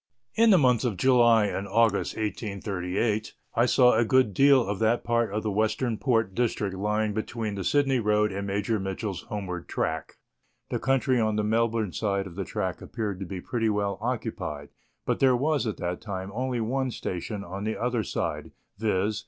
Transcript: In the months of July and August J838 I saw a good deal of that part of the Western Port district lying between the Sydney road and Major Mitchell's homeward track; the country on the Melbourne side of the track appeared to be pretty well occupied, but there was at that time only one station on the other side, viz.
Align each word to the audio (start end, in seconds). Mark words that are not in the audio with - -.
In 0.33 0.49
the 0.49 0.57
months 0.57 0.83
of 0.83 0.97
July 0.97 1.45
and 1.45 1.67
August 1.67 2.15
J838 2.15 3.33
I 3.53 3.67
saw 3.67 3.93
a 3.95 4.03
good 4.03 4.33
deal 4.33 4.67
of 4.67 4.79
that 4.79 5.03
part 5.03 5.31
of 5.31 5.43
the 5.43 5.51
Western 5.51 5.99
Port 5.99 6.33
district 6.33 6.73
lying 6.75 7.13
between 7.13 7.53
the 7.53 7.63
Sydney 7.63 7.99
road 7.99 8.31
and 8.31 8.47
Major 8.47 8.79
Mitchell's 8.79 9.21
homeward 9.29 9.67
track; 9.67 10.15
the 10.71 10.79
country 10.79 11.19
on 11.21 11.35
the 11.35 11.43
Melbourne 11.43 11.93
side 11.93 12.25
of 12.25 12.33
the 12.33 12.45
track 12.45 12.81
appeared 12.81 13.19
to 13.19 13.27
be 13.27 13.41
pretty 13.41 13.69
well 13.69 13.99
occupied, 14.01 14.69
but 15.05 15.19
there 15.19 15.35
was 15.37 15.67
at 15.67 15.77
that 15.77 16.01
time 16.01 16.31
only 16.33 16.59
one 16.59 16.89
station 16.89 17.43
on 17.43 17.63
the 17.63 17.79
other 17.79 18.01
side, 18.01 18.49
viz. 18.79 19.19